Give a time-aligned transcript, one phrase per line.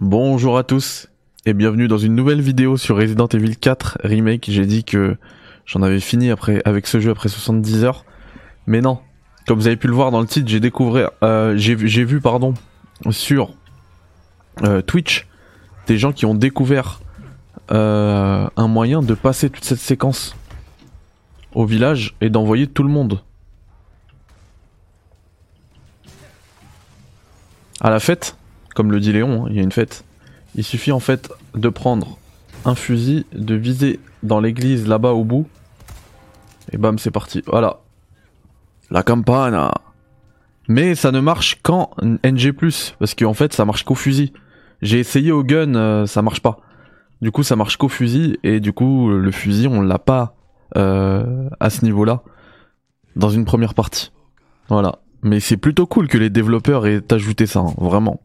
[0.00, 1.08] Bonjour à tous
[1.44, 4.46] et bienvenue dans une nouvelle vidéo sur Resident Evil 4 Remake.
[4.48, 5.16] J'ai dit que
[5.66, 8.04] j'en avais fini après avec ce jeu après 70 heures,
[8.68, 9.00] mais non.
[9.48, 12.54] Comme vous avez pu le voir dans le titre, j'ai découvert, euh, j'ai vu, pardon
[13.10, 13.54] sur
[14.62, 15.26] euh, Twitch
[15.88, 17.00] des gens qui ont découvert
[17.72, 20.36] euh, un moyen de passer toute cette séquence
[21.56, 23.20] au village et d'envoyer tout le monde.
[27.80, 28.36] À la fête,
[28.78, 30.04] comme le dit Léon, hein, il y a une fête.
[30.54, 32.16] Il suffit en fait de prendre
[32.64, 35.48] un fusil, de viser dans l'église là-bas au bout.
[36.70, 37.42] Et bam, c'est parti.
[37.48, 37.80] Voilà.
[38.92, 39.74] La campana.
[40.68, 41.90] Mais ça ne marche qu'en
[42.24, 42.52] NG+,
[43.00, 44.32] parce qu'en fait ça marche qu'au fusil.
[44.80, 46.60] J'ai essayé au gun, euh, ça marche pas.
[47.20, 50.36] Du coup ça marche qu'au fusil, et du coup le fusil on l'a pas
[50.76, 52.22] euh, à ce niveau-là
[53.16, 54.12] dans une première partie.
[54.68, 55.00] Voilà.
[55.24, 58.20] Mais c'est plutôt cool que les développeurs aient ajouté ça, hein, vraiment.